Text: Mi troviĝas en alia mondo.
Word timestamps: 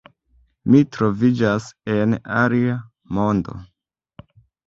Mi 0.75 0.79
troviĝas 0.95 1.67
en 1.95 2.15
alia 2.43 2.77
mondo. 3.19 3.59